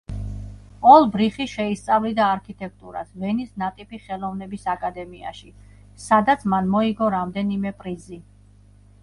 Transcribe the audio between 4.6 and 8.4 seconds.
აკადემიაში, სადაც მან მოიგო რამდენიმე პრიზი.